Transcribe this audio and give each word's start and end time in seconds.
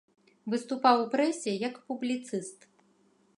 Выступаў 0.53 1.03
у 1.03 1.05
прэсе 1.11 1.53
як 1.67 1.77
публіцыст. 1.91 2.59